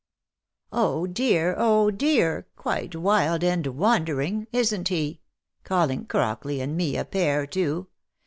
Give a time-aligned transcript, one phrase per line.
[0.71, 1.53] "Oh, dear!
[1.59, 2.47] oh, dear!
[2.55, 4.47] quite wild and wandering!
[4.51, 5.21] Isn't he?—
[5.63, 7.85] Calling Crockley and me a pair too